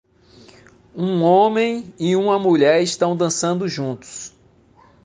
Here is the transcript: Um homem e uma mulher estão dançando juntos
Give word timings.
Um 0.95 1.21
homem 1.21 1.93
e 1.99 2.15
uma 2.15 2.39
mulher 2.39 2.81
estão 2.81 3.15
dançando 3.15 3.67
juntos 3.67 4.33